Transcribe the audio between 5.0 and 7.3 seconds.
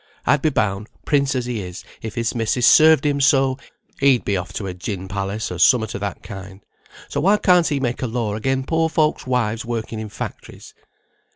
palace, or summut o' that kind. So